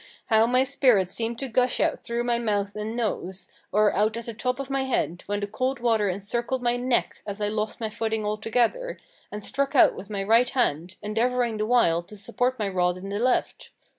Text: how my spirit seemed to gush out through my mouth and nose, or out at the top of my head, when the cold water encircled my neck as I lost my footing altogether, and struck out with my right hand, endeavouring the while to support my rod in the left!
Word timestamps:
how 0.31 0.47
my 0.47 0.63
spirit 0.63 1.11
seemed 1.11 1.37
to 1.37 1.47
gush 1.47 1.79
out 1.79 2.03
through 2.03 2.23
my 2.23 2.39
mouth 2.39 2.75
and 2.75 2.95
nose, 2.95 3.51
or 3.71 3.93
out 3.95 4.17
at 4.17 4.25
the 4.25 4.33
top 4.33 4.59
of 4.59 4.67
my 4.67 4.83
head, 4.83 5.21
when 5.27 5.39
the 5.41 5.45
cold 5.45 5.79
water 5.79 6.09
encircled 6.09 6.63
my 6.63 6.75
neck 6.75 7.21
as 7.27 7.39
I 7.39 7.49
lost 7.49 7.79
my 7.79 7.91
footing 7.91 8.25
altogether, 8.25 8.97
and 9.31 9.43
struck 9.43 9.75
out 9.75 9.93
with 9.93 10.09
my 10.09 10.23
right 10.23 10.49
hand, 10.49 10.95
endeavouring 11.03 11.57
the 11.57 11.67
while 11.67 12.01
to 12.01 12.17
support 12.17 12.57
my 12.57 12.67
rod 12.67 12.97
in 12.97 13.09
the 13.09 13.19
left! 13.19 13.69